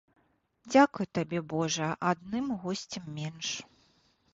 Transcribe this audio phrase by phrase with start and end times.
[0.71, 3.59] Дзякуй табе божа, адным госцем менш.